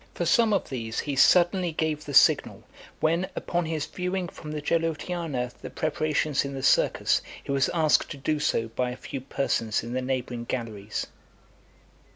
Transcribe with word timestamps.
For 0.15 0.25
some 0.25 0.51
of 0.51 0.67
these 0.67 1.01
he 1.01 1.15
suddenly 1.15 1.71
gave 1.73 2.05
the 2.05 2.13
signal, 2.15 2.63
when, 3.01 3.29
upon 3.35 3.65
his 3.67 3.85
viewing 3.85 4.29
from 4.29 4.51
the 4.51 4.59
Gelotiana 4.59 5.51
the 5.61 5.69
preparations 5.69 6.43
in 6.43 6.55
the 6.55 6.63
Circus, 6.63 7.21
he 7.43 7.51
was 7.51 7.69
asked 7.69 8.09
to 8.09 8.17
do 8.17 8.39
so 8.39 8.69
by 8.69 8.89
a 8.89 8.95
few 8.97 9.21
persons 9.21 9.83
in 9.83 9.93
the 9.93 10.01
neighbouring 10.01 10.45
galleries. 10.45 11.05